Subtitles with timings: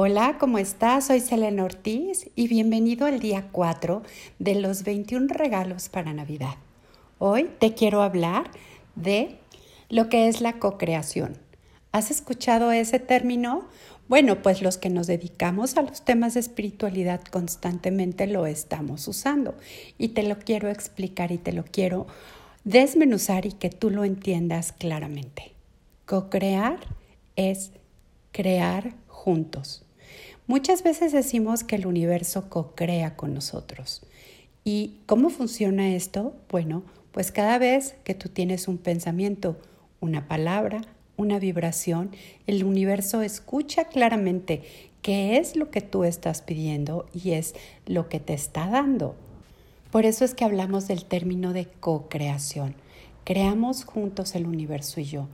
[0.00, 1.08] Hola, ¿cómo estás?
[1.08, 4.04] Soy Selena Ortiz y bienvenido al día 4
[4.38, 6.54] de los 21 regalos para Navidad.
[7.18, 8.48] Hoy te quiero hablar
[8.94, 9.38] de
[9.88, 11.36] lo que es la co-creación.
[11.90, 13.66] ¿Has escuchado ese término?
[14.06, 19.56] Bueno, pues los que nos dedicamos a los temas de espiritualidad constantemente lo estamos usando
[19.98, 22.06] y te lo quiero explicar y te lo quiero
[22.62, 25.54] desmenuzar y que tú lo entiendas claramente.
[26.06, 26.78] Co-crear
[27.34, 27.72] es
[28.30, 29.82] crear juntos.
[30.48, 34.00] Muchas veces decimos que el universo co-crea con nosotros.
[34.64, 36.34] ¿Y cómo funciona esto?
[36.48, 39.58] Bueno, pues cada vez que tú tienes un pensamiento,
[40.00, 40.80] una palabra,
[41.18, 42.12] una vibración,
[42.46, 44.62] el universo escucha claramente
[45.02, 47.54] qué es lo que tú estás pidiendo y es
[47.84, 49.16] lo que te está dando.
[49.90, 52.74] Por eso es que hablamos del término de co-creación.
[53.24, 55.28] Creamos juntos el universo y yo.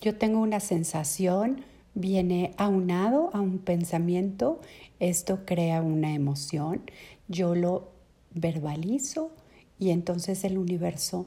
[0.00, 1.62] Yo tengo una sensación,
[1.94, 4.60] viene aunado a un pensamiento,
[5.00, 6.82] esto crea una emoción,
[7.28, 7.90] yo lo
[8.34, 9.30] verbalizo
[9.78, 11.26] y entonces el universo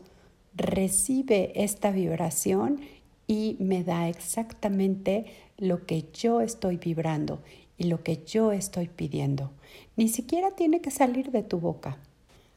[0.55, 2.81] recibe esta vibración
[3.27, 5.25] y me da exactamente
[5.57, 7.41] lo que yo estoy vibrando
[7.77, 9.51] y lo que yo estoy pidiendo.
[9.97, 11.97] Ni siquiera tiene que salir de tu boca.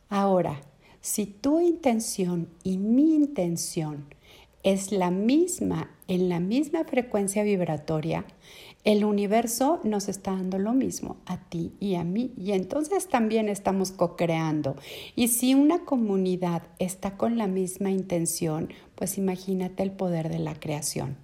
[0.08, 0.60] Ahora,
[1.00, 4.06] si tu intención y mi intención
[4.62, 8.24] es la misma, en la misma frecuencia vibratoria,
[8.84, 13.48] el universo nos está dando lo mismo a ti y a mí y entonces también
[13.48, 14.76] estamos co-creando.
[15.16, 20.54] Y si una comunidad está con la misma intención, pues imagínate el poder de la
[20.54, 21.16] creación.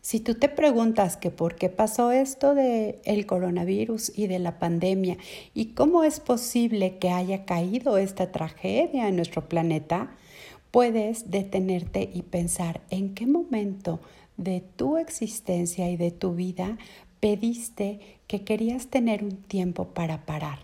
[0.00, 4.58] Si tú te preguntas que por qué pasó esto de el coronavirus y de la
[4.58, 5.18] pandemia
[5.54, 10.10] y cómo es posible que haya caído esta tragedia en nuestro planeta,
[10.70, 14.00] puedes detenerte y pensar en qué momento
[14.36, 16.78] de tu existencia y de tu vida
[17.20, 20.60] pediste que querías tener un tiempo para parar.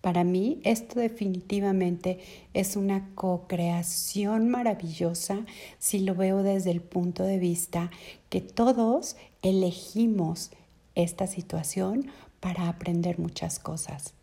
[0.00, 2.18] Para mí esto definitivamente
[2.54, 5.46] es una co-creación maravillosa
[5.78, 7.90] si lo veo desde el punto de vista
[8.28, 10.50] que todos elegimos
[10.96, 12.08] esta situación
[12.40, 14.14] para aprender muchas cosas.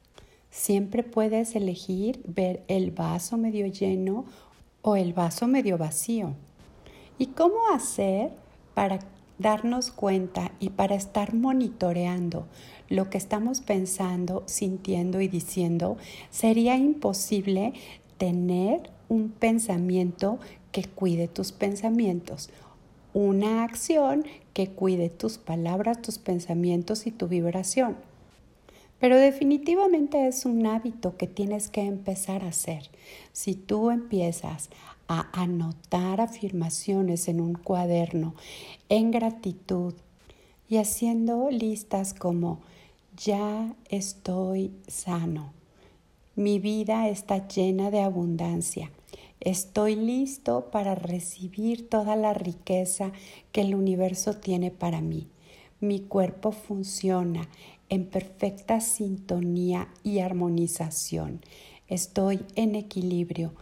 [0.52, 4.26] Siempre puedes elegir ver el vaso medio lleno
[4.82, 6.34] o el vaso medio vacío.
[7.18, 8.32] ¿Y cómo hacer
[8.74, 9.00] para
[9.38, 12.46] darnos cuenta y para estar monitoreando
[12.90, 15.98] lo que estamos pensando, sintiendo y diciendo,
[16.30, 17.74] sería imposible
[18.18, 20.40] tener un pensamiento
[20.72, 22.50] que cuide tus pensamientos,
[23.14, 27.96] una acción que cuide tus palabras, tus pensamientos y tu vibración.
[29.00, 32.90] Pero definitivamente es un hábito que tienes que empezar a hacer.
[33.32, 34.70] Si tú empiezas
[35.08, 38.36] a anotar afirmaciones en un cuaderno
[38.90, 39.94] en gratitud
[40.68, 42.60] y haciendo listas como
[43.18, 45.54] ya estoy sano,
[46.36, 48.92] mi vida está llena de abundancia,
[49.40, 53.12] estoy listo para recibir toda la riqueza
[53.52, 55.28] que el universo tiene para mí,
[55.80, 57.48] mi cuerpo funciona,
[57.90, 61.42] en perfecta sintonía y armonización.
[61.88, 63.54] Estoy en equilibrio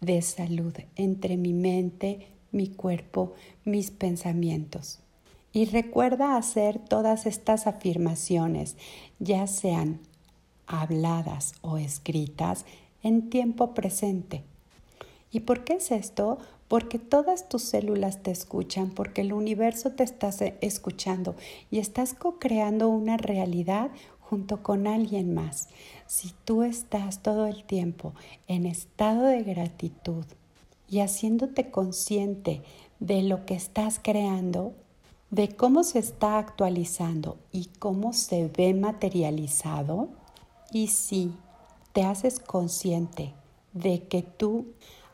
[0.00, 3.34] de salud entre mi mente, mi cuerpo,
[3.64, 5.00] mis pensamientos.
[5.52, 8.76] Y recuerda hacer todas estas afirmaciones,
[9.18, 10.00] ya sean
[10.66, 12.66] habladas o escritas,
[13.02, 14.42] en tiempo presente.
[15.30, 16.38] ¿Y por qué es esto?
[16.68, 21.36] Porque todas tus células te escuchan, porque el universo te está escuchando
[21.70, 23.90] y estás co-creando una realidad
[24.20, 25.68] junto con alguien más.
[26.06, 28.12] Si tú estás todo el tiempo
[28.48, 30.24] en estado de gratitud
[30.88, 32.62] y haciéndote consciente
[32.98, 34.74] de lo que estás creando,
[35.30, 40.08] de cómo se está actualizando y cómo se ve materializado,
[40.72, 41.32] y si
[41.92, 43.32] te haces consciente
[43.72, 44.66] de que tú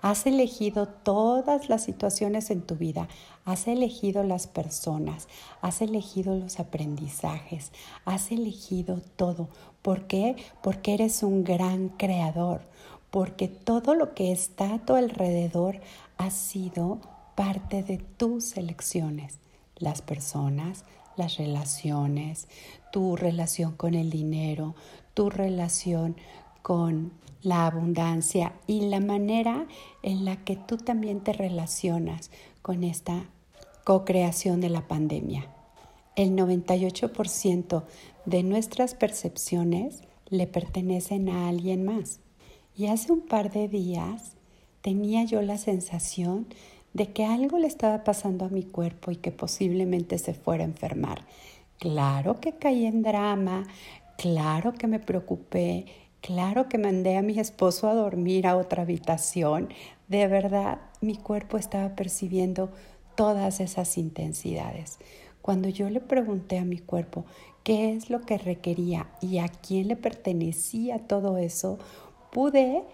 [0.02, 3.06] Has elegido todas las situaciones en tu vida,
[3.44, 5.28] has elegido las personas,
[5.60, 7.70] has elegido los aprendizajes,
[8.04, 9.48] has elegido todo.
[9.80, 10.34] ¿Por qué?
[10.60, 12.62] Porque eres un gran creador,
[13.12, 15.80] porque todo lo que está a tu alrededor
[16.18, 16.98] ha sido
[17.36, 19.38] parte de tus elecciones.
[19.76, 20.84] Las personas,
[21.16, 22.48] las relaciones,
[22.90, 24.74] tu relación con el dinero,
[25.14, 26.16] tu relación
[26.62, 27.12] con
[27.42, 29.66] la abundancia y la manera
[30.02, 32.30] en la que tú también te relacionas
[32.62, 33.24] con esta
[33.84, 35.46] co-creación de la pandemia.
[36.14, 37.84] El 98%
[38.26, 42.20] de nuestras percepciones le pertenecen a alguien más.
[42.76, 44.36] Y hace un par de días
[44.80, 46.46] tenía yo la sensación
[46.94, 50.66] de que algo le estaba pasando a mi cuerpo y que posiblemente se fuera a
[50.66, 51.24] enfermar.
[51.78, 53.64] Claro que caí en drama,
[54.18, 55.86] claro que me preocupé,
[56.22, 59.68] claro que mandé a mi esposo a dormir a otra habitación.
[60.08, 62.70] De verdad, mi cuerpo estaba percibiendo
[63.14, 64.98] todas esas intensidades.
[65.42, 67.26] Cuando yo le pregunté a mi cuerpo
[67.64, 71.78] qué es lo que requería y a quién le pertenecía todo eso,
[72.30, 72.84] pude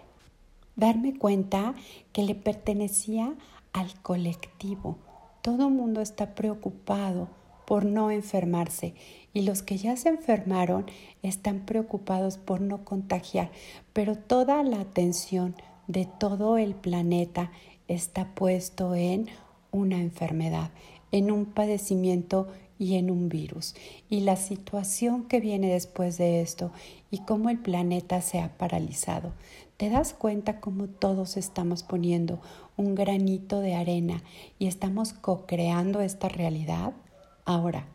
[0.75, 1.75] darme cuenta
[2.11, 3.35] que le pertenecía
[3.71, 4.97] al colectivo.
[5.41, 7.29] Todo el mundo está preocupado
[7.69, 8.95] por no enfermarse
[9.31, 10.87] y los que ya se enfermaron
[11.21, 13.51] están preocupados por no contagiar,
[13.93, 15.55] pero toda la atención
[15.85, 17.51] de todo el planeta
[17.87, 19.27] está puesto en
[19.69, 20.71] una enfermedad,
[21.11, 22.47] en un padecimiento
[22.79, 23.75] y en un virus.
[24.09, 26.71] Y la situación que viene después de esto
[27.11, 29.33] y cómo el planeta se ha paralizado.
[29.77, 32.41] ¿Te das cuenta cómo todos estamos poniendo
[32.77, 34.23] un granito de arena
[34.57, 36.93] y estamos co-creando esta realidad?
[37.49, 37.87] Ahora,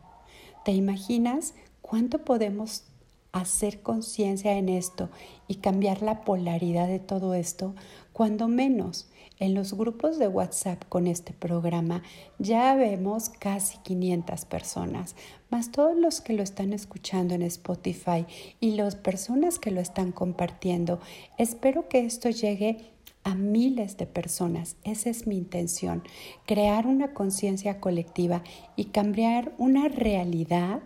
[0.64, 2.82] ¿te imaginas cuánto podemos
[3.30, 5.10] hacer conciencia en esto
[5.46, 7.76] y cambiar la polaridad de todo esto?
[8.12, 9.08] Cuando menos
[9.38, 12.02] en los grupos de WhatsApp con este programa
[12.40, 15.14] ya vemos casi 500 personas,
[15.50, 18.26] más todos los que lo están escuchando en Spotify
[18.58, 20.98] y las personas que lo están compartiendo.
[21.38, 22.93] Espero que esto llegue
[23.24, 24.76] a miles de personas.
[24.84, 26.02] Esa es mi intención,
[26.46, 28.42] crear una conciencia colectiva
[28.76, 30.80] y cambiar una realidad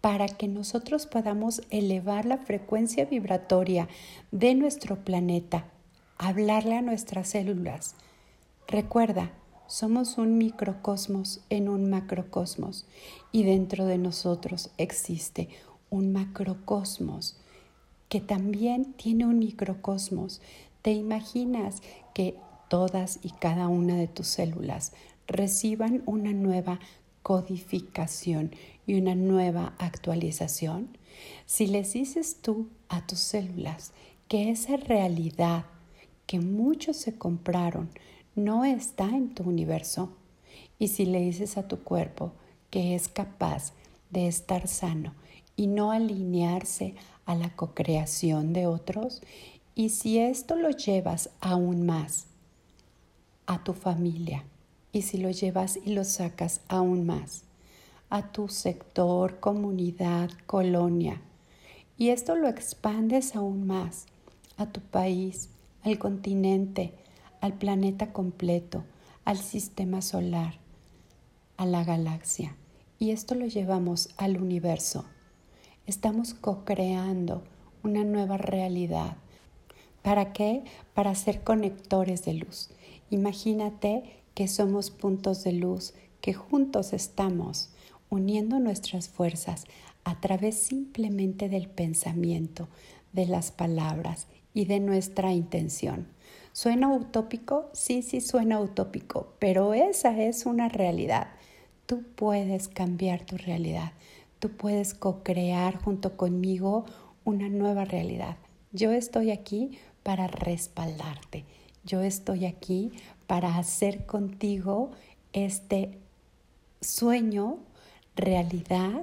[0.00, 3.88] para que nosotros podamos elevar la frecuencia vibratoria
[4.30, 5.66] de nuestro planeta
[6.18, 7.94] hablarle a nuestras células.
[8.68, 9.32] Recuerda,
[9.66, 12.86] somos un microcosmos en un macrocosmos
[13.32, 15.48] y dentro de nosotros existe
[15.90, 17.36] un macrocosmos
[18.08, 20.40] que también tiene un microcosmos.
[20.86, 21.82] ¿Te imaginas
[22.14, 22.36] que
[22.68, 24.92] todas y cada una de tus células
[25.26, 26.78] reciban una nueva
[27.24, 28.52] codificación
[28.86, 30.96] y una nueva actualización?
[31.44, 33.94] Si les dices tú a tus células
[34.28, 35.64] que esa realidad
[36.24, 37.90] que muchos se compraron
[38.36, 40.12] no está en tu universo.
[40.78, 42.30] Y si le dices a tu cuerpo
[42.70, 43.72] que es capaz
[44.10, 45.14] de estar sano
[45.56, 46.94] y no alinearse
[47.24, 49.20] a la cocreación de otros,
[49.78, 52.28] y si esto lo llevas aún más
[53.46, 54.42] a tu familia,
[54.90, 57.42] y si lo llevas y lo sacas aún más
[58.08, 61.20] a tu sector, comunidad, colonia,
[61.98, 64.06] y esto lo expandes aún más
[64.56, 65.50] a tu país,
[65.82, 66.94] al continente,
[67.42, 68.82] al planeta completo,
[69.26, 70.54] al sistema solar,
[71.58, 72.56] a la galaxia.
[72.98, 75.04] Y esto lo llevamos al universo.
[75.84, 77.42] Estamos co-creando
[77.82, 79.18] una nueva realidad.
[80.06, 80.62] ¿Para qué?
[80.94, 82.70] Para ser conectores de luz.
[83.10, 84.04] Imagínate
[84.34, 87.70] que somos puntos de luz, que juntos estamos
[88.08, 89.64] uniendo nuestras fuerzas
[90.04, 92.68] a través simplemente del pensamiento,
[93.12, 96.06] de las palabras y de nuestra intención.
[96.52, 97.68] ¿Suena utópico?
[97.72, 101.30] Sí, sí suena utópico, pero esa es una realidad.
[101.86, 103.90] Tú puedes cambiar tu realidad.
[104.38, 106.84] Tú puedes co-crear junto conmigo
[107.24, 108.36] una nueva realidad.
[108.70, 111.44] Yo estoy aquí para respaldarte.
[111.82, 112.92] Yo estoy aquí
[113.26, 114.92] para hacer contigo
[115.32, 115.98] este
[116.80, 117.58] sueño
[118.14, 119.02] realidad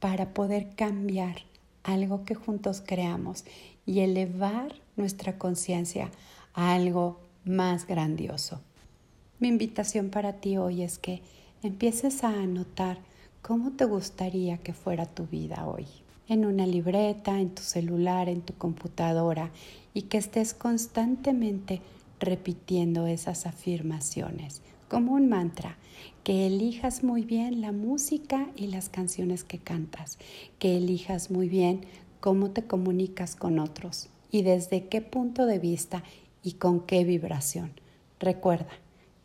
[0.00, 1.36] para poder cambiar
[1.82, 3.46] algo que juntos creamos
[3.86, 6.10] y elevar nuestra conciencia
[6.52, 8.60] a algo más grandioso.
[9.38, 11.22] Mi invitación para ti hoy es que
[11.62, 12.98] empieces a anotar
[13.40, 15.86] cómo te gustaría que fuera tu vida hoy.
[16.28, 19.50] En una libreta, en tu celular, en tu computadora
[19.94, 21.80] y que estés constantemente
[22.20, 25.76] repitiendo esas afirmaciones como un mantra,
[26.24, 30.18] que elijas muy bien la música y las canciones que cantas,
[30.58, 31.82] que elijas muy bien
[32.20, 36.02] cómo te comunicas con otros y desde qué punto de vista
[36.42, 37.72] y con qué vibración.
[38.18, 38.70] Recuerda,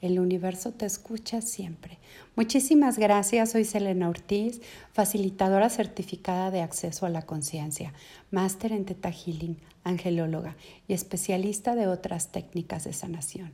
[0.03, 1.97] el universo te escucha siempre.
[2.35, 3.51] Muchísimas gracias.
[3.51, 7.93] Soy Selena Ortiz, facilitadora certificada de acceso a la conciencia,
[8.29, 10.57] máster en Teta Healing, angelóloga
[10.89, 13.53] y especialista de otras técnicas de sanación.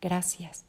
[0.00, 0.67] Gracias.